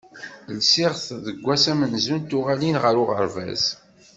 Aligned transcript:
Lsiɣ-t 0.57 1.07
deg 1.25 1.37
wass 1.45 1.65
amenzu 1.71 2.15
n 2.17 2.21
tuɣalin 2.29 2.77
ɣer 2.83 2.95
uɣerbaz. 3.01 3.63